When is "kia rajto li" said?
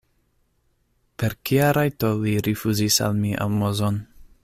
1.49-2.33